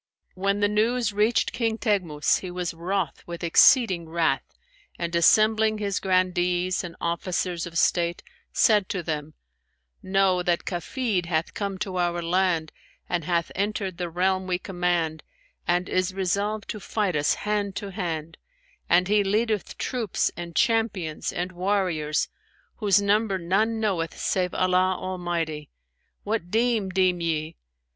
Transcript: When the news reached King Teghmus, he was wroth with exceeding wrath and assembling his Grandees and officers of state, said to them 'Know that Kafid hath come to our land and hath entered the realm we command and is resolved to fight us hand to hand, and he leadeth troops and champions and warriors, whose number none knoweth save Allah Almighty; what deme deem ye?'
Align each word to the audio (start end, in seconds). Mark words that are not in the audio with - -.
When 0.33 0.61
the 0.61 0.67
news 0.67 1.13
reached 1.13 1.51
King 1.53 1.77
Teghmus, 1.77 2.39
he 2.39 2.49
was 2.49 2.73
wroth 2.73 3.21
with 3.27 3.43
exceeding 3.43 4.09
wrath 4.09 4.57
and 4.97 5.15
assembling 5.15 5.77
his 5.77 5.99
Grandees 5.99 6.83
and 6.83 6.95
officers 6.99 7.67
of 7.67 7.77
state, 7.77 8.23
said 8.51 8.89
to 8.89 9.03
them 9.03 9.35
'Know 10.01 10.41
that 10.41 10.65
Kafid 10.65 11.27
hath 11.27 11.53
come 11.53 11.77
to 11.77 11.97
our 11.97 12.19
land 12.19 12.71
and 13.07 13.25
hath 13.25 13.51
entered 13.53 13.99
the 13.99 14.09
realm 14.09 14.47
we 14.47 14.57
command 14.57 15.21
and 15.67 15.87
is 15.87 16.15
resolved 16.15 16.67
to 16.71 16.79
fight 16.79 17.15
us 17.15 17.35
hand 17.35 17.75
to 17.75 17.91
hand, 17.91 18.39
and 18.89 19.07
he 19.07 19.23
leadeth 19.23 19.77
troops 19.77 20.31
and 20.35 20.55
champions 20.55 21.31
and 21.31 21.51
warriors, 21.51 22.27
whose 22.77 22.99
number 22.99 23.37
none 23.37 23.79
knoweth 23.79 24.17
save 24.17 24.55
Allah 24.55 24.97
Almighty; 24.99 25.69
what 26.23 26.49
deme 26.49 26.89
deem 26.89 27.21
ye?' 27.21 27.55